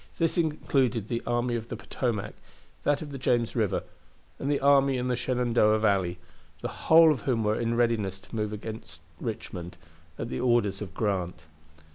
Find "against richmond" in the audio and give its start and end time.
8.67-9.77